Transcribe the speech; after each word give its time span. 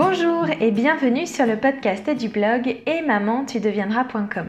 Bonjour 0.00 0.46
et 0.60 0.70
bienvenue 0.70 1.26
sur 1.26 1.44
le 1.44 1.56
podcast 1.56 2.08
du 2.08 2.28
blog 2.28 2.68
et 2.86 3.02
maman 3.02 3.44
tu 3.44 3.58
deviendras.com. 3.58 4.46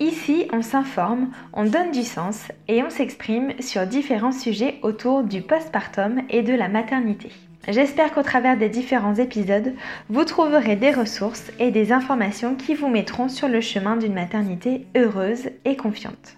Ici, 0.00 0.48
on 0.52 0.60
s'informe, 0.60 1.30
on 1.52 1.62
donne 1.62 1.92
du 1.92 2.02
sens 2.02 2.48
et 2.66 2.82
on 2.82 2.90
s'exprime 2.90 3.52
sur 3.60 3.86
différents 3.86 4.32
sujets 4.32 4.80
autour 4.82 5.22
du 5.22 5.40
postpartum 5.40 6.22
et 6.30 6.42
de 6.42 6.52
la 6.52 6.68
maternité. 6.68 7.30
J'espère 7.68 8.12
qu'au 8.12 8.24
travers 8.24 8.56
des 8.56 8.68
différents 8.68 9.14
épisodes, 9.14 9.72
vous 10.08 10.24
trouverez 10.24 10.74
des 10.74 10.90
ressources 10.90 11.52
et 11.60 11.70
des 11.70 11.92
informations 11.92 12.56
qui 12.56 12.74
vous 12.74 12.88
mettront 12.88 13.28
sur 13.28 13.46
le 13.46 13.60
chemin 13.60 13.96
d'une 13.96 14.14
maternité 14.14 14.88
heureuse 14.96 15.48
et 15.64 15.76
confiante. 15.76 16.36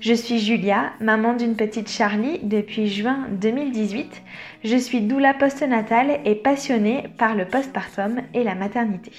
Je 0.00 0.14
suis 0.14 0.38
Julia, 0.38 0.92
maman 1.00 1.34
d'une 1.34 1.56
petite 1.56 1.90
Charlie 1.90 2.38
depuis 2.44 2.86
juin 2.86 3.26
2018. 3.32 4.22
Je 4.62 4.76
suis 4.76 5.00
doula 5.00 5.34
postnatale 5.34 6.20
et 6.24 6.36
passionnée 6.36 7.08
par 7.18 7.34
le 7.34 7.46
postpartum 7.46 8.20
et 8.32 8.44
la 8.44 8.54
maternité. 8.54 9.10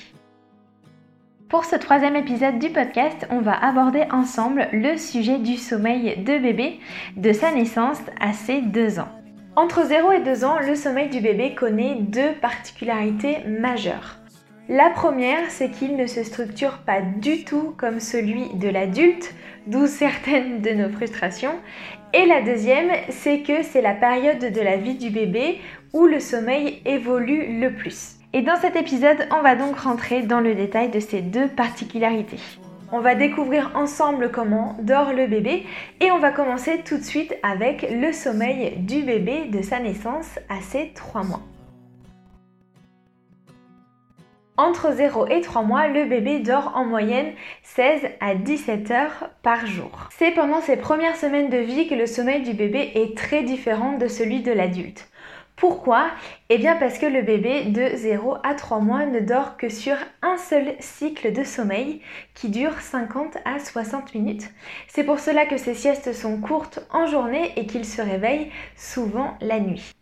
Pour 1.50 1.66
ce 1.66 1.76
troisième 1.76 2.16
épisode 2.16 2.60
du 2.60 2.70
podcast, 2.70 3.28
on 3.30 3.42
va 3.42 3.62
aborder 3.62 4.06
ensemble 4.12 4.70
le 4.72 4.96
sujet 4.96 5.38
du 5.38 5.58
sommeil 5.58 6.16
de 6.24 6.38
bébé 6.38 6.80
de 7.18 7.34
sa 7.34 7.52
naissance 7.52 8.00
à 8.22 8.32
ses 8.32 8.62
deux 8.62 9.00
ans. 9.00 9.10
Entre 9.58 9.84
0 9.86 10.14
et 10.14 10.22
2 10.22 10.46
ans, 10.46 10.60
le 10.60 10.76
sommeil 10.76 11.10
du 11.10 11.20
bébé 11.20 11.56
connaît 11.56 11.96
deux 11.96 12.32
particularités 12.40 13.40
majeures. 13.46 14.19
La 14.72 14.92
première, 14.92 15.50
c'est 15.50 15.72
qu'il 15.72 15.98
ne 15.98 16.06
se 16.06 16.24
structure 16.24 16.78
pas 16.86 17.02
du 17.02 17.44
tout 17.44 17.74
comme 17.76 18.00
celui 18.00 18.54
de 18.54 18.70
l'adulte, 18.70 19.34
d'où 19.66 19.88
certaines 19.88 20.62
de 20.62 20.70
nos 20.70 20.90
frustrations. 20.90 21.56
Et 22.14 22.28
la 22.28 22.44
deuxième, 22.44 22.92
c'est 23.10 23.40
que 23.40 23.64
c'est 23.64 23.82
la 23.82 23.96
période 23.96 24.38
de 24.38 24.62
la 24.62 24.78
vie 24.78 24.94
du 24.94 25.10
bébé 25.10 25.60
où 25.92 26.06
le 26.06 26.20
sommeil 26.20 26.84
évolue 26.86 27.60
le 27.60 27.74
plus. 27.74 28.18
Et 28.34 28.44
dans 28.44 28.58
cet 28.58 28.76
épisode, 28.76 29.28
on 29.32 29.42
va 29.42 29.56
donc 29.56 29.76
rentrer 29.76 30.22
dans 30.22 30.40
le 30.40 30.54
détail 30.54 30.90
de 30.90 31.00
ces 31.00 31.22
deux 31.22 31.48
particularités. 31.48 32.38
On 32.92 33.00
va 33.00 33.16
découvrir 33.16 33.72
ensemble 33.74 34.30
comment 34.30 34.78
dort 34.84 35.14
le 35.14 35.26
bébé 35.26 35.66
et 36.00 36.12
on 36.12 36.20
va 36.20 36.30
commencer 36.30 36.82
tout 36.86 36.98
de 36.98 37.04
suite 37.04 37.36
avec 37.42 37.88
le 37.92 38.14
sommeil 38.14 38.74
du 38.78 39.02
bébé 39.02 39.46
de 39.52 39.64
sa 39.64 39.80
naissance 39.80 40.38
à 40.48 40.62
ses 40.62 40.92
3 40.94 41.24
mois. 41.24 41.42
Entre 44.60 44.92
0 44.92 45.28
et 45.28 45.40
3 45.40 45.62
mois, 45.62 45.88
le 45.88 46.04
bébé 46.04 46.40
dort 46.40 46.74
en 46.76 46.84
moyenne 46.84 47.32
16 47.64 48.02
à 48.20 48.36
17 48.36 48.92
heures 48.92 49.30
par 49.42 49.66
jour. 49.66 50.10
C'est 50.10 50.32
pendant 50.32 50.60
ces 50.60 50.76
premières 50.76 51.16
semaines 51.16 51.50
de 51.50 51.60
vie 51.60 51.88
que 51.88 51.96
le 51.96 52.06
sommeil 52.06 52.42
du 52.42 52.52
bébé 52.52 52.92
est 52.94 53.16
très 53.16 53.44
différent 53.44 53.94
de 53.94 54.10
celui 54.10 54.42
de 54.42 54.52
l'adulte. 54.52 55.08
Pourquoi? 55.56 56.10
Eh 56.50 56.58
bien 56.58 56.76
parce 56.76 56.98
que 56.98 57.06
le 57.06 57.22
bébé 57.22 57.68
de 57.68 57.96
0 57.96 58.36
à 58.44 58.54
3 58.54 58.80
mois 58.80 59.06
ne 59.06 59.22
dort 59.22 59.56
que 59.56 59.70
sur 59.70 59.96
un 60.22 60.36
seul 60.36 60.76
cycle 60.82 61.32
de 61.32 61.46
sommeil 61.46 62.02
qui 62.34 62.50
dure 62.50 62.82
50 62.82 63.38
à 63.46 63.60
60 63.60 64.14
minutes. 64.14 64.50
C'est 64.90 65.06
pour 65.06 65.20
cela 65.20 65.46
que 65.46 65.56
ces 65.56 65.74
siestes 65.74 66.12
sont 66.12 66.42
courtes 66.42 66.82
en 66.92 67.06
journée 67.06 67.54
et 67.56 67.66
qu'il 67.66 67.86
se 67.86 68.02
réveille 68.02 68.52
souvent 68.76 69.36
la 69.40 69.62
nuit. 69.62 69.94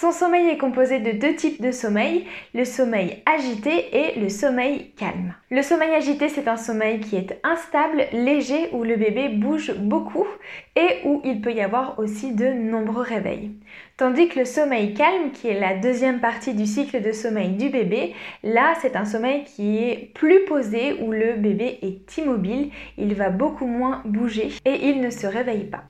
Son 0.00 0.12
sommeil 0.12 0.48
est 0.48 0.58
composé 0.58 1.00
de 1.00 1.10
deux 1.10 1.34
types 1.34 1.60
de 1.60 1.72
sommeil, 1.72 2.24
le 2.54 2.64
sommeil 2.64 3.20
agité 3.26 3.88
et 3.92 4.20
le 4.20 4.28
sommeil 4.28 4.92
calme. 4.96 5.34
Le 5.50 5.60
sommeil 5.60 5.92
agité, 5.92 6.28
c'est 6.28 6.46
un 6.46 6.56
sommeil 6.56 7.00
qui 7.00 7.16
est 7.16 7.40
instable, 7.42 8.04
léger, 8.12 8.68
où 8.70 8.84
le 8.84 8.94
bébé 8.94 9.28
bouge 9.28 9.74
beaucoup 9.74 10.28
et 10.76 11.00
où 11.04 11.20
il 11.24 11.40
peut 11.40 11.52
y 11.52 11.60
avoir 11.60 11.98
aussi 11.98 12.32
de 12.32 12.46
nombreux 12.46 13.02
réveils. 13.02 13.50
Tandis 13.96 14.28
que 14.28 14.38
le 14.38 14.44
sommeil 14.44 14.94
calme, 14.94 15.32
qui 15.32 15.48
est 15.48 15.58
la 15.58 15.74
deuxième 15.74 16.20
partie 16.20 16.54
du 16.54 16.66
cycle 16.66 17.02
de 17.02 17.10
sommeil 17.10 17.56
du 17.56 17.68
bébé, 17.68 18.14
là 18.44 18.74
c'est 18.80 18.94
un 18.94 19.04
sommeil 19.04 19.42
qui 19.42 19.78
est 19.78 20.12
plus 20.14 20.44
posé, 20.44 20.92
où 21.02 21.10
le 21.10 21.32
bébé 21.32 21.80
est 21.82 22.18
immobile, 22.18 22.70
il 22.98 23.16
va 23.16 23.30
beaucoup 23.30 23.66
moins 23.66 24.02
bouger 24.04 24.52
et 24.64 24.90
il 24.90 25.00
ne 25.00 25.10
se 25.10 25.26
réveille 25.26 25.64
pas. 25.64 25.82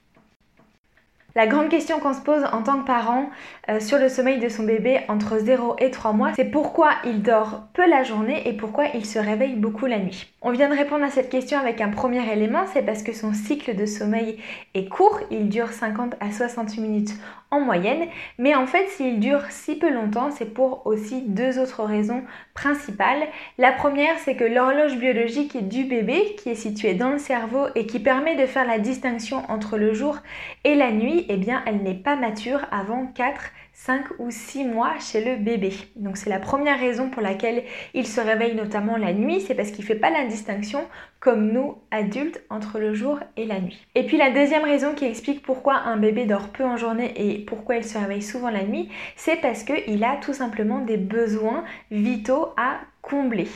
La 1.38 1.46
grande 1.46 1.68
question 1.68 2.00
qu'on 2.00 2.14
se 2.14 2.20
pose 2.20 2.42
en 2.52 2.64
tant 2.64 2.80
que 2.80 2.84
parent 2.84 3.30
euh, 3.68 3.78
sur 3.78 3.96
le 3.96 4.08
sommeil 4.08 4.40
de 4.40 4.48
son 4.48 4.64
bébé 4.64 5.02
entre 5.06 5.38
0 5.38 5.76
et 5.78 5.92
3 5.92 6.12
mois, 6.12 6.32
c'est 6.34 6.46
pourquoi 6.46 6.90
il 7.04 7.22
dort 7.22 7.68
peu 7.74 7.88
la 7.88 8.02
journée 8.02 8.48
et 8.48 8.54
pourquoi 8.54 8.86
il 8.92 9.06
se 9.06 9.20
réveille 9.20 9.54
beaucoup 9.54 9.86
la 9.86 10.00
nuit. 10.00 10.34
On 10.48 10.52
vient 10.52 10.70
de 10.70 10.74
répondre 10.74 11.04
à 11.04 11.10
cette 11.10 11.28
question 11.28 11.58
avec 11.58 11.82
un 11.82 11.90
premier 11.90 12.26
élément, 12.32 12.64
c'est 12.72 12.80
parce 12.80 13.02
que 13.02 13.12
son 13.12 13.34
cycle 13.34 13.76
de 13.76 13.84
sommeil 13.84 14.38
est 14.72 14.88
court, 14.88 15.20
il 15.30 15.50
dure 15.50 15.68
50 15.68 16.14
à 16.20 16.32
68 16.32 16.80
minutes 16.80 17.10
en 17.50 17.60
moyenne, 17.60 18.08
mais 18.38 18.54
en 18.54 18.66
fait 18.66 18.88
s'il 18.88 19.20
dure 19.20 19.42
si 19.50 19.76
peu 19.76 19.92
longtemps, 19.92 20.30
c'est 20.30 20.54
pour 20.54 20.86
aussi 20.86 21.20
deux 21.20 21.58
autres 21.58 21.84
raisons 21.84 22.22
principales. 22.54 23.28
La 23.58 23.72
première, 23.72 24.18
c'est 24.20 24.36
que 24.36 24.44
l'horloge 24.44 24.96
biologique 24.96 25.68
du 25.68 25.84
bébé, 25.84 26.34
qui 26.38 26.48
est 26.48 26.54
située 26.54 26.94
dans 26.94 27.10
le 27.10 27.18
cerveau 27.18 27.66
et 27.74 27.86
qui 27.86 28.00
permet 28.00 28.34
de 28.34 28.46
faire 28.46 28.66
la 28.66 28.78
distinction 28.78 29.42
entre 29.50 29.76
le 29.76 29.92
jour 29.92 30.16
et 30.64 30.74
la 30.74 30.92
nuit, 30.92 31.26
eh 31.28 31.36
bien 31.36 31.62
elle 31.66 31.82
n'est 31.82 31.92
pas 31.92 32.16
mature 32.16 32.62
avant 32.70 33.04
4 33.04 33.50
5 33.80 34.18
ou 34.18 34.32
6 34.32 34.64
mois 34.64 34.98
chez 34.98 35.24
le 35.24 35.36
bébé. 35.36 35.72
Donc 35.94 36.16
c'est 36.16 36.28
la 36.28 36.40
première 36.40 36.80
raison 36.80 37.10
pour 37.10 37.22
laquelle 37.22 37.62
il 37.94 38.08
se 38.08 38.20
réveille 38.20 38.56
notamment 38.56 38.96
la 38.96 39.12
nuit, 39.12 39.40
c'est 39.40 39.54
parce 39.54 39.70
qu'il 39.70 39.82
ne 39.84 39.86
fait 39.86 39.94
pas 39.94 40.10
la 40.10 40.26
distinction 40.26 40.80
comme 41.20 41.52
nous 41.52 41.78
adultes 41.92 42.42
entre 42.50 42.80
le 42.80 42.92
jour 42.92 43.20
et 43.36 43.46
la 43.46 43.60
nuit. 43.60 43.86
Et 43.94 44.04
puis 44.04 44.16
la 44.16 44.32
deuxième 44.32 44.64
raison 44.64 44.94
qui 44.94 45.04
explique 45.04 45.42
pourquoi 45.42 45.76
un 45.76 45.96
bébé 45.96 46.26
dort 46.26 46.48
peu 46.48 46.64
en 46.64 46.76
journée 46.76 47.12
et 47.16 47.38
pourquoi 47.44 47.76
il 47.76 47.84
se 47.84 47.96
réveille 47.96 48.20
souvent 48.20 48.50
la 48.50 48.64
nuit, 48.64 48.90
c'est 49.14 49.40
parce 49.40 49.62
qu'il 49.62 50.02
a 50.02 50.16
tout 50.16 50.34
simplement 50.34 50.80
des 50.80 50.96
besoins 50.96 51.62
vitaux 51.92 52.48
à 52.56 52.80
combler, 53.02 53.48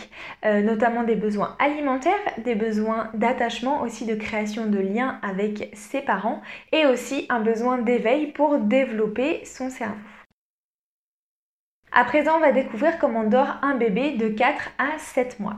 euh, 0.45 0.63
notamment 0.63 1.03
des 1.03 1.17
besoins 1.17 1.57
alimentaires, 1.59 2.13
des 2.39 2.55
besoins 2.55 3.11
d'attachement, 3.15 3.83
aussi 3.83 4.07
de 4.07 4.15
création 4.15 4.67
de 4.67 4.79
liens 4.79 5.19
avec 5.23 5.71
ses 5.75 6.01
parents 6.01 6.43
et 6.73 6.87
aussi 6.87 7.27
un 7.29 7.41
besoin 7.41 7.79
d'éveil 7.79 8.33
pour 8.33 8.59
développer 8.59 9.45
son 9.45 9.71
cerveau. 9.71 9.97
À 11.93 12.05
présent, 12.05 12.37
on 12.37 12.41
va 12.41 12.53
découvrir 12.53 12.99
comment 12.99 13.25
dort 13.25 13.59
un 13.61 13.75
bébé 13.75 14.13
de 14.13 14.29
4 14.29 14.71
à 14.79 14.99
7 14.99 15.41
mois. 15.41 15.57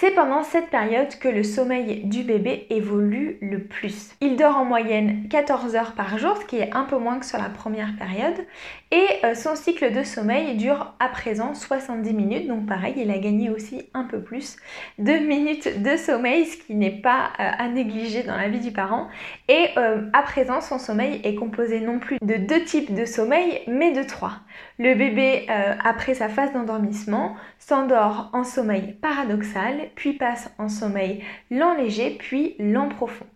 C'est 0.00 0.12
pendant 0.12 0.42
cette 0.42 0.70
période 0.70 1.14
que 1.18 1.28
le 1.28 1.42
sommeil 1.42 2.04
du 2.04 2.22
bébé 2.22 2.66
évolue 2.70 3.36
le 3.42 3.64
plus. 3.64 4.16
Il 4.22 4.36
dort 4.36 4.56
en 4.56 4.64
moyenne 4.64 5.28
14 5.28 5.76
heures 5.76 5.92
par 5.92 6.16
jour, 6.16 6.38
ce 6.38 6.46
qui 6.46 6.56
est 6.56 6.74
un 6.74 6.84
peu 6.84 6.96
moins 6.96 7.18
que 7.18 7.26
sur 7.26 7.36
la 7.36 7.50
première 7.50 7.94
période. 7.98 8.46
Et 8.92 9.06
euh, 9.24 9.34
son 9.34 9.54
cycle 9.56 9.92
de 9.92 10.02
sommeil 10.02 10.56
dure 10.56 10.94
à 11.00 11.10
présent 11.10 11.52
70 11.52 12.14
minutes, 12.14 12.48
donc 12.48 12.64
pareil, 12.64 12.94
il 12.96 13.10
a 13.10 13.18
gagné 13.18 13.50
aussi 13.50 13.90
un 13.92 14.04
peu 14.04 14.22
plus 14.22 14.56
de 14.98 15.12
minutes 15.12 15.82
de 15.82 15.98
sommeil, 15.98 16.46
ce 16.46 16.56
qui 16.56 16.76
n'est 16.76 17.02
pas 17.02 17.32
euh, 17.38 17.50
à 17.58 17.68
négliger 17.68 18.22
dans 18.22 18.36
la 18.36 18.48
vie 18.48 18.60
du 18.60 18.72
parent. 18.72 19.08
Et 19.48 19.66
euh, 19.76 20.00
à 20.14 20.22
présent, 20.22 20.62
son 20.62 20.78
sommeil 20.78 21.20
est 21.24 21.34
composé 21.34 21.78
non 21.78 21.98
plus 21.98 22.16
de 22.22 22.36
deux 22.36 22.64
types 22.64 22.94
de 22.94 23.04
sommeil, 23.04 23.60
mais 23.66 23.92
de 23.92 24.02
trois. 24.02 24.32
Le 24.78 24.94
bébé, 24.94 25.46
après 25.84 26.14
sa 26.14 26.30
phase 26.30 26.54
d'endormissement, 26.54 27.36
s'endort 27.58 28.30
en 28.32 28.44
sommeil 28.44 28.96
paradoxal, 29.02 29.89
puis 29.94 30.14
passe 30.14 30.50
en 30.58 30.68
sommeil 30.68 31.22
lent 31.50 31.74
léger, 31.74 32.16
puis 32.18 32.54
lent 32.58 32.88
profond. 32.88 33.26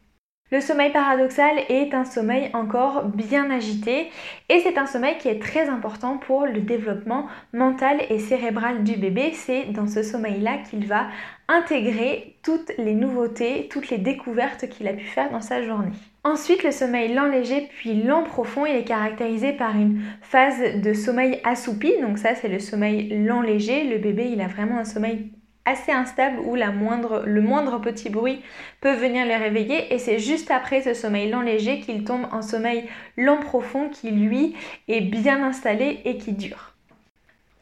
Le 0.55 0.61
sommeil 0.61 0.93
paradoxal 0.93 1.59
est 1.69 1.95
un 1.95 2.05
sommeil 2.05 2.51
encore 2.53 3.07
bien 3.07 3.51
agité 3.51 4.11
et 4.49 4.61
c'est 4.61 4.79
un 4.79 4.87
sommeil 4.87 5.19
qui 5.19 5.29
est 5.29 5.43
très 5.43 5.69
important 5.69 6.17
pour 6.17 6.47
le 6.47 6.61
développement 6.61 7.27
mental 7.53 8.03
et 8.09 8.21
cérébral 8.21 8.85
du 8.85 8.95
bébé. 8.97 9.33
C'est 9.33 9.73
dans 9.73 9.89
ce 9.89 10.05
sommeil-là 10.05 10.59
qu'il 10.59 10.87
va 10.87 11.09
intégrer 11.49 12.37
toutes 12.45 12.71
les 12.79 12.95
nouveautés, 12.95 13.69
toutes 13.69 13.89
les 13.89 13.99
découvertes 13.99 14.69
qu'il 14.69 14.87
a 14.87 14.93
pu 14.93 15.07
faire 15.07 15.33
dans 15.33 15.41
sa 15.41 15.63
journée. 15.63 15.91
Ensuite, 16.23 16.63
le 16.63 16.71
sommeil 16.71 17.13
lent 17.13 17.27
léger 17.27 17.69
puis 17.79 18.03
lent 18.03 18.23
profond, 18.23 18.65
il 18.65 18.77
est 18.77 18.85
caractérisé 18.85 19.55
par 19.55 19.75
une 19.75 20.03
phase 20.23 20.81
de 20.81 20.93
sommeil 20.93 21.41
assoupi. 21.43 21.95
Donc 22.01 22.17
ça, 22.17 22.37
c'est 22.37 22.49
le 22.49 22.61
sommeil 22.61 23.25
lent 23.25 23.43
léger. 23.43 23.85
Le 23.85 23.99
bébé, 23.99 24.31
il 24.31 24.41
a 24.41 24.47
vraiment 24.47 24.79
un 24.79 24.85
sommeil 24.85 25.33
assez 25.65 25.93
instable 25.93 26.41
où 26.41 26.55
la 26.55 26.71
moindre, 26.71 27.23
le 27.25 27.41
moindre 27.41 27.81
petit 27.81 28.11
bruit 28.11 28.43
peut 28.81 28.95
venir 28.95 29.25
les 29.27 29.37
réveiller 29.37 29.93
et 29.95 29.99
c'est 29.99 30.19
juste 30.19 30.51
après 30.51 30.83
ce 30.83 30.95
sommeil 30.95 31.31
lent 31.31 31.43
léger 31.43 31.81
qu'il 31.81 32.05
tombe 32.05 32.27
en 32.33 32.43
sommeil 32.43 32.89
lent 33.17 33.41
profond 33.41 33.89
qui 33.89 34.11
lui 34.11 34.55
est 34.89 35.01
bien 35.01 35.43
installé 35.43 36.01
et 36.05 36.19
qui 36.19 36.33
dure. 36.33 36.74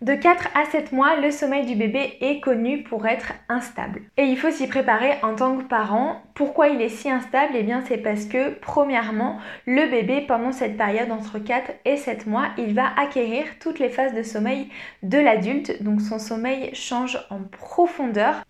De 0.02 0.16
4 0.16 0.49
à 0.56 0.64
7 0.64 0.90
mois, 0.90 1.14
le 1.20 1.31
sommeil 1.31 1.64
du 1.64 1.76
bébé 1.76 2.16
est 2.20 2.40
connu 2.40 2.82
pour 2.82 3.06
être 3.06 3.34
instable. 3.49 4.02
Et 4.16 4.25
il 4.25 4.37
faut 4.37 4.50
s'y 4.50 4.66
préparer 4.66 5.12
en 5.22 5.37
tant 5.37 5.56
que 5.56 5.62
parent. 5.62 6.20
Pourquoi 6.34 6.70
il 6.70 6.82
est 6.82 6.88
si 6.88 7.08
instable? 7.08 7.52
Eh 7.54 7.62
bien 7.62 7.84
c'est 7.87 7.99
parce 7.99 8.25
que 8.25 8.58
premièrement, 8.58 9.38
le 9.64 9.88
bébé 9.88 10.25
pendant 10.26 10.50
cette 10.50 10.76
période 10.76 11.12
entre 11.12 11.38
4 11.38 11.70
et 11.84 11.96
7 11.96 12.26
mois, 12.26 12.49
il 12.58 12.75
va 12.75 12.87
acquérir 12.99 13.44
toutes 13.60 13.78
les 13.78 13.90
phases 13.90 14.12
de 14.12 14.25
sommeil 14.25 14.70
de 15.04 15.19
l'adulte. 15.19 15.81
Donc 15.84 16.00
son 16.00 16.19
sommeil 16.19 16.75
change 16.75 17.25
en 17.31 17.38
profondeur 17.38 18.43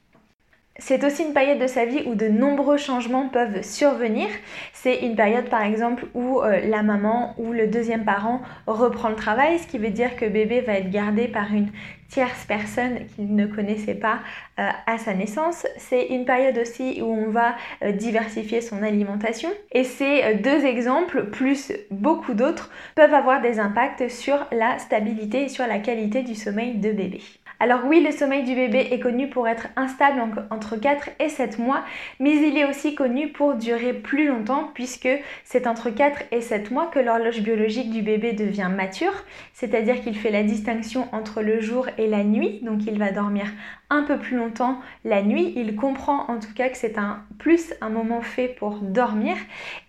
C'est 0.78 1.04
aussi 1.04 1.22
une 1.22 1.34
période 1.34 1.58
de 1.58 1.66
sa 1.66 1.84
vie 1.84 2.02
où 2.06 2.14
de 2.14 2.28
nombreux 2.28 2.78
changements 2.78 3.28
peuvent 3.28 3.62
survenir. 3.62 4.28
C'est 4.72 5.00
une 5.00 5.16
période 5.16 5.50
par 5.50 5.62
exemple 5.62 6.06
où 6.14 6.40
euh, 6.40 6.60
la 6.66 6.82
maman 6.82 7.34
ou 7.36 7.52
le 7.52 7.66
deuxième 7.66 8.06
parent 8.06 8.40
reprend 8.66 9.10
le 9.10 9.14
travail, 9.14 9.58
ce 9.58 9.66
qui 9.66 9.76
veut 9.76 9.90
dire 9.90 10.16
que 10.16 10.24
bébé 10.24 10.62
va 10.62 10.78
être 10.78 10.90
gardé 10.90 11.28
par 11.28 11.52
une 11.52 11.68
tierce 12.08 12.46
personne 12.46 13.06
qu'il 13.14 13.34
ne 13.36 13.46
connaissait 13.46 13.94
pas 13.94 14.20
euh, 14.58 14.70
à 14.86 14.96
sa 14.96 15.12
naissance. 15.12 15.66
C'est 15.76 16.06
une 16.06 16.24
période 16.24 16.56
aussi 16.56 17.02
où 17.02 17.04
on 17.04 17.28
va 17.28 17.54
euh, 17.82 17.92
diversifier 17.92 18.62
son 18.62 18.82
alimentation. 18.82 19.50
Et 19.72 19.84
ces 19.84 20.36
deux 20.36 20.64
exemples, 20.64 21.26
plus 21.26 21.70
beaucoup 21.90 22.32
d'autres, 22.32 22.70
peuvent 22.94 23.14
avoir 23.14 23.42
des 23.42 23.60
impacts 23.60 24.08
sur 24.08 24.46
la 24.52 24.78
stabilité 24.78 25.44
et 25.44 25.48
sur 25.50 25.66
la 25.66 25.80
qualité 25.80 26.22
du 26.22 26.34
sommeil 26.34 26.76
de 26.78 26.92
bébé. 26.92 27.20
Alors 27.62 27.82
oui, 27.86 28.02
le 28.04 28.10
sommeil 28.10 28.42
du 28.42 28.56
bébé 28.56 28.88
est 28.90 28.98
connu 28.98 29.30
pour 29.30 29.46
être 29.46 29.68
instable 29.76 30.20
entre 30.50 30.74
4 30.74 31.10
et 31.20 31.28
7 31.28 31.60
mois, 31.60 31.84
mais 32.18 32.32
il 32.32 32.58
est 32.58 32.64
aussi 32.64 32.96
connu 32.96 33.28
pour 33.28 33.54
durer 33.54 33.92
plus 33.92 34.26
longtemps 34.26 34.72
puisque 34.74 35.08
c'est 35.44 35.68
entre 35.68 35.90
4 35.90 36.24
et 36.32 36.40
7 36.40 36.72
mois 36.72 36.86
que 36.86 36.98
l'horloge 36.98 37.40
biologique 37.40 37.92
du 37.92 38.02
bébé 38.02 38.32
devient 38.32 38.68
mature, 38.68 39.14
c'est-à-dire 39.52 40.00
qu'il 40.02 40.18
fait 40.18 40.32
la 40.32 40.42
distinction 40.42 41.06
entre 41.12 41.40
le 41.40 41.60
jour 41.60 41.86
et 41.98 42.08
la 42.08 42.24
nuit, 42.24 42.58
donc 42.64 42.80
il 42.84 42.98
va 42.98 43.12
dormir 43.12 43.46
un 43.92 44.02
peu 44.02 44.18
plus 44.18 44.36
longtemps 44.36 44.80
la 45.04 45.22
nuit. 45.22 45.52
Il 45.54 45.76
comprend 45.76 46.24
en 46.28 46.38
tout 46.38 46.52
cas 46.54 46.70
que 46.70 46.76
c'est 46.76 46.98
un 46.98 47.22
plus 47.38 47.74
un 47.80 47.90
moment 47.90 48.22
fait 48.22 48.48
pour 48.48 48.78
dormir 48.78 49.36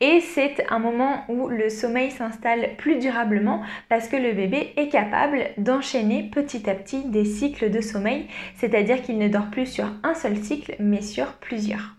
et 0.02 0.20
c'est 0.20 0.66
un 0.70 0.80
moment 0.80 1.24
où 1.30 1.48
le 1.48 1.70
sommeil 1.70 2.12
s'installe 2.12 2.76
plus 2.78 2.98
durablement 2.98 3.64
parce 3.90 4.08
que 4.08 4.18
le 4.18 4.34
bébé 4.34 4.74
est 4.76 4.90
capable 4.90 5.40
d'enchaîner 5.58 6.30
petit 6.32 6.70
à 6.70 6.76
petit 6.76 7.06
des 7.06 7.26
cycles 7.26 7.70
de 7.70 7.82
sommeil, 7.82 8.28
c'est-à-dire 8.58 9.02
qu'il 9.02 9.18
ne 9.18 9.30
dort 9.30 9.50
plus 9.50 9.68
sur 9.68 9.86
un 10.04 10.14
seul 10.14 10.38
cycle 10.38 10.76
mais 10.80 11.02
sur 11.02 11.34
plusieurs. 11.34 11.96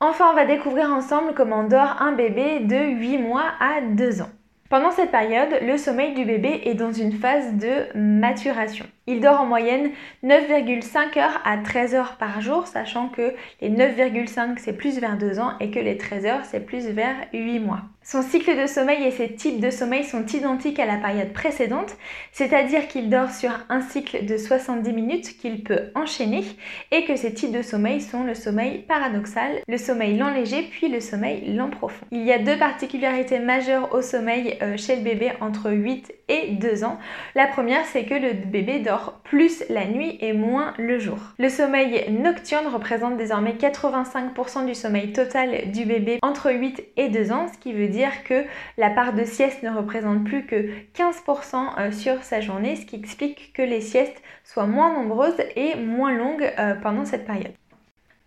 Enfin, 0.00 0.30
on 0.32 0.34
va 0.34 0.46
découvrir 0.46 0.90
ensemble 0.90 1.34
comment 1.36 1.64
dort 1.64 2.00
un 2.00 2.12
bébé 2.12 2.60
de 2.60 2.76
8 2.76 3.18
mois 3.18 3.52
à 3.60 3.82
2 3.82 4.22
ans. 4.22 4.30
Pendant 4.70 4.92
cette 4.92 5.10
période, 5.10 5.48
le 5.62 5.76
sommeil 5.76 6.14
du 6.14 6.24
bébé 6.24 6.60
est 6.64 6.74
dans 6.74 6.92
une 6.92 7.10
phase 7.10 7.54
de 7.54 7.88
maturation. 7.98 8.86
Il 9.08 9.20
dort 9.20 9.40
en 9.40 9.46
moyenne 9.46 9.90
9,5 10.22 11.18
heures 11.18 11.40
à 11.44 11.58
13 11.58 11.96
heures 11.96 12.16
par 12.18 12.40
jour, 12.40 12.68
sachant 12.68 13.08
que 13.08 13.34
les 13.60 13.68
9,5 13.68 14.58
c'est 14.58 14.76
plus 14.76 15.00
vers 15.00 15.18
2 15.18 15.40
ans 15.40 15.54
et 15.58 15.72
que 15.72 15.80
les 15.80 15.98
13 15.98 16.24
heures 16.24 16.44
c'est 16.44 16.60
plus 16.60 16.86
vers 16.86 17.16
8 17.32 17.58
mois. 17.58 17.80
Son 18.10 18.22
cycle 18.22 18.60
de 18.60 18.66
sommeil 18.66 19.04
et 19.04 19.12
ses 19.12 19.34
types 19.34 19.60
de 19.60 19.70
sommeil 19.70 20.02
sont 20.02 20.26
identiques 20.26 20.80
à 20.80 20.84
la 20.84 20.96
période 20.96 21.32
précédente, 21.32 21.96
c'est-à-dire 22.32 22.88
qu'il 22.88 23.08
dort 23.08 23.30
sur 23.30 23.52
un 23.68 23.82
cycle 23.82 24.26
de 24.26 24.36
70 24.36 24.92
minutes 24.92 25.38
qu'il 25.38 25.62
peut 25.62 25.92
enchaîner 25.94 26.42
et 26.90 27.04
que 27.04 27.14
ces 27.14 27.32
types 27.32 27.52
de 27.52 27.62
sommeil 27.62 28.00
sont 28.00 28.24
le 28.24 28.34
sommeil 28.34 28.78
paradoxal, 28.78 29.60
le 29.68 29.76
sommeil 29.76 30.16
lent 30.16 30.34
léger 30.34 30.62
puis 30.62 30.88
le 30.88 30.98
sommeil 30.98 31.54
lent 31.54 31.70
profond. 31.70 32.04
Il 32.10 32.24
y 32.24 32.32
a 32.32 32.40
deux 32.40 32.58
particularités 32.58 33.38
majeures 33.38 33.94
au 33.94 34.02
sommeil 34.02 34.58
euh, 34.60 34.76
chez 34.76 34.96
le 34.96 35.02
bébé 35.02 35.30
entre 35.40 35.70
8 35.70 36.12
et 36.26 36.48
2 36.54 36.82
ans. 36.82 36.98
La 37.36 37.46
première 37.46 37.84
c'est 37.84 38.06
que 38.06 38.14
le 38.14 38.32
bébé 38.32 38.80
dort 38.80 39.19
plus 39.30 39.62
la 39.70 39.86
nuit 39.86 40.18
et 40.20 40.32
moins 40.32 40.74
le 40.76 40.98
jour. 40.98 41.16
Le 41.38 41.48
sommeil 41.48 42.10
nocturne 42.10 42.66
représente 42.66 43.16
désormais 43.16 43.52
85% 43.52 44.66
du 44.66 44.74
sommeil 44.74 45.12
total 45.12 45.70
du 45.70 45.84
bébé 45.84 46.18
entre 46.22 46.50
8 46.50 46.82
et 46.96 47.08
2 47.10 47.30
ans, 47.30 47.46
ce 47.46 47.56
qui 47.56 47.72
veut 47.72 47.86
dire 47.86 48.24
que 48.24 48.42
la 48.76 48.90
part 48.90 49.14
de 49.14 49.22
sieste 49.22 49.62
ne 49.62 49.70
représente 49.70 50.24
plus 50.24 50.46
que 50.46 50.66
15% 50.96 51.78
euh, 51.78 51.92
sur 51.92 52.20
sa 52.24 52.40
journée, 52.40 52.74
ce 52.74 52.84
qui 52.84 52.96
explique 52.96 53.52
que 53.52 53.62
les 53.62 53.80
siestes 53.80 54.20
soient 54.42 54.66
moins 54.66 54.92
nombreuses 54.92 55.40
et 55.54 55.76
moins 55.76 56.12
longues 56.12 56.52
euh, 56.58 56.74
pendant 56.74 57.04
cette 57.04 57.24
période. 57.24 57.52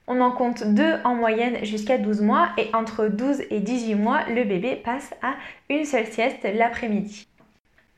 On 0.08 0.22
en 0.22 0.32
compte 0.32 0.64
deux 0.66 0.94
en 1.04 1.16
moyenne 1.16 1.66
jusqu'à 1.66 1.98
12 1.98 2.22
mois 2.22 2.48
et 2.58 2.70
entre 2.74 3.08
12 3.08 3.42
et 3.50 3.60
18 3.60 3.96
mois, 3.96 4.22
le 4.30 4.46
bébé 4.46 4.78
passe 4.78 5.14
à 5.22 5.34
une 5.70 5.84
seule 5.84 6.08
sieste 6.08 6.48
l'après-midi. 6.56 7.28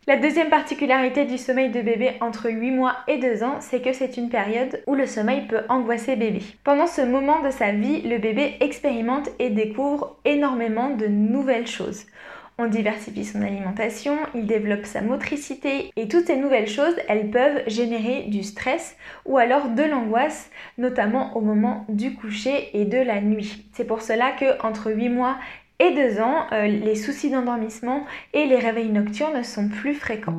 La 0.08 0.18
deuxième 0.18 0.50
particularité 0.50 1.26
du 1.26 1.40
sommeil 1.40 1.72
de 1.72 1.82
bébé 1.82 2.12
entre 2.22 2.52
8 2.52 2.70
mois 2.70 2.98
et 3.08 3.18
2 3.18 3.44
ans, 3.44 3.56
c'est 3.60 3.82
que 3.82 3.92
c'est 3.92 4.18
une 4.18 4.30
période 4.30 4.84
où 4.86 4.94
le 4.94 5.08
sommeil 5.08 5.48
peut 5.48 5.62
angoisser 5.68 6.16
bébé. 6.16 6.44
Pendant 6.64 6.86
ce 6.86 7.02
moment 7.02 7.42
de 7.42 7.50
sa 7.50 7.72
vie, 7.72 8.02
le 8.02 8.20
bébé 8.20 8.56
expérimente 8.60 9.30
et 9.40 9.50
découvre 9.50 10.16
énormément 10.24 10.92
de 10.92 11.08
nouvelles 11.08 11.66
choses. 11.66 12.06
On 12.60 12.68
diversifie 12.68 13.26
son 13.26 13.42
alimentation, 13.42 14.16
il 14.36 14.46
développe 14.46 14.86
sa 14.86 15.02
motricité 15.02 15.92
et 15.96 16.08
toutes 16.08 16.28
ces 16.28 16.38
nouvelles 16.38 16.70
choses, 16.70 16.96
elles 17.10 17.32
peuvent 17.32 17.64
générer 17.66 18.26
du 18.28 18.44
stress 18.44 18.96
ou 19.26 19.40
alors 19.40 19.70
de 19.70 19.82
l'angoisse, 19.82 20.52
notamment 20.78 21.36
au 21.36 21.42
moment 21.42 21.84
du 21.90 22.14
coucher 22.14 22.70
et 22.80 22.86
de 22.86 23.00
la 23.00 23.22
nuit. 23.22 23.66
C'est 23.74 23.88
pour 23.88 24.04
cela 24.04 24.34
que 24.34 24.64
entre 24.66 24.92
8 24.92 25.10
mois 25.10 25.38
et 25.80 25.92
deux 25.92 26.22
ans, 26.22 26.46
euh, 26.52 26.68
les 26.68 26.96
soucis 26.96 27.30
d'endormissement 27.30 28.06
et 28.34 28.46
les 28.46 28.60
réveils 28.60 28.90
nocturnes 28.90 29.44
sont 29.44 29.68
plus 29.68 29.94
fréquents. 29.94 30.38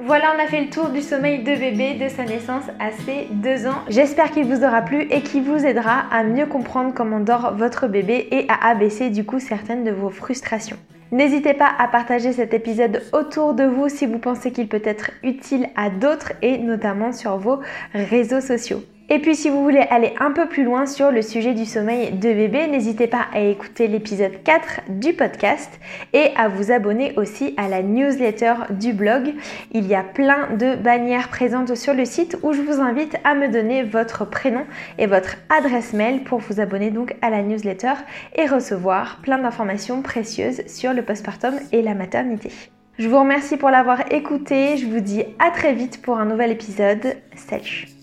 Voilà, 0.00 0.32
on 0.34 0.42
a 0.42 0.46
fait 0.46 0.62
le 0.62 0.70
tour 0.70 0.88
du 0.88 1.02
sommeil 1.02 1.40
de 1.40 1.54
bébé 1.54 1.94
de 1.94 2.08
sa 2.08 2.24
naissance 2.24 2.64
à 2.78 2.92
ses 2.92 3.26
deux 3.30 3.66
ans. 3.66 3.82
J'espère 3.88 4.30
qu'il 4.30 4.46
vous 4.46 4.64
aura 4.64 4.80
plu 4.80 5.02
et 5.10 5.20
qu'il 5.22 5.42
vous 5.42 5.66
aidera 5.66 6.04
à 6.10 6.22
mieux 6.22 6.46
comprendre 6.46 6.94
comment 6.94 7.20
dort 7.20 7.54
votre 7.56 7.88
bébé 7.88 8.28
et 8.30 8.46
à 8.48 8.68
abaisser 8.68 9.10
du 9.10 9.24
coup 9.24 9.38
certaines 9.38 9.84
de 9.84 9.90
vos 9.90 10.08
frustrations. 10.10 10.78
N'hésitez 11.10 11.52
pas 11.52 11.70
à 11.78 11.88
partager 11.88 12.32
cet 12.32 12.54
épisode 12.54 13.02
autour 13.12 13.54
de 13.54 13.64
vous 13.64 13.88
si 13.88 14.06
vous 14.06 14.18
pensez 14.18 14.52
qu'il 14.52 14.68
peut 14.68 14.82
être 14.84 15.10
utile 15.22 15.68
à 15.74 15.90
d'autres 15.90 16.32
et 16.42 16.58
notamment 16.58 17.12
sur 17.12 17.36
vos 17.38 17.60
réseaux 17.92 18.40
sociaux. 18.40 18.82
Et 19.10 19.20
puis 19.20 19.34
si 19.34 19.48
vous 19.48 19.62
voulez 19.62 19.86
aller 19.90 20.12
un 20.20 20.32
peu 20.32 20.46
plus 20.46 20.64
loin 20.64 20.84
sur 20.84 21.10
le 21.10 21.22
sujet 21.22 21.54
du 21.54 21.64
sommeil 21.64 22.12
de 22.12 22.32
bébé, 22.32 22.66
n'hésitez 22.66 23.06
pas 23.06 23.26
à 23.32 23.40
écouter 23.40 23.88
l'épisode 23.88 24.42
4 24.44 24.82
du 24.90 25.14
podcast 25.14 25.80
et 26.12 26.30
à 26.36 26.48
vous 26.48 26.70
abonner 26.70 27.14
aussi 27.16 27.54
à 27.56 27.68
la 27.68 27.82
newsletter 27.82 28.54
du 28.70 28.92
blog. 28.92 29.32
Il 29.72 29.86
y 29.86 29.94
a 29.94 30.02
plein 30.02 30.54
de 30.54 30.76
bannières 30.76 31.28
présentes 31.28 31.74
sur 31.74 31.94
le 31.94 32.04
site 32.04 32.36
où 32.42 32.52
je 32.52 32.60
vous 32.60 32.80
invite 32.82 33.16
à 33.24 33.34
me 33.34 33.48
donner 33.48 33.82
votre 33.82 34.28
prénom 34.28 34.66
et 34.98 35.06
votre 35.06 35.36
adresse 35.48 35.94
mail 35.94 36.22
pour 36.24 36.40
vous 36.40 36.60
abonner 36.60 36.90
donc 36.90 37.16
à 37.22 37.30
la 37.30 37.42
newsletter 37.42 37.94
et 38.36 38.46
recevoir 38.46 39.20
plein 39.22 39.38
d'informations 39.38 40.02
précieuses 40.02 40.66
sur 40.66 40.92
le 40.92 41.00
postpartum 41.02 41.54
et 41.72 41.80
la 41.80 41.94
maternité. 41.94 42.52
Je 42.98 43.08
vous 43.08 43.20
remercie 43.20 43.56
pour 43.56 43.70
l'avoir 43.70 44.12
écouté, 44.12 44.76
je 44.76 44.86
vous 44.86 45.00
dis 45.00 45.24
à 45.38 45.50
très 45.50 45.72
vite 45.72 46.02
pour 46.02 46.18
un 46.18 46.26
nouvel 46.26 46.50
épisode. 46.50 47.14
Salut 47.34 47.97